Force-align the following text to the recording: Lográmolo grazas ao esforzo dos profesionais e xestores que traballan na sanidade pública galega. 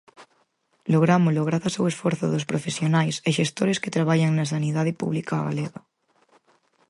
Lográmolo 0.93 1.47
grazas 1.49 1.75
ao 1.75 1.89
esforzo 1.93 2.25
dos 2.33 2.47
profesionais 2.51 3.15
e 3.27 3.29
xestores 3.37 3.77
que 3.81 3.93
traballan 3.95 4.31
na 4.35 4.49
sanidade 4.53 4.97
pública 5.01 5.35
galega. 5.47 5.81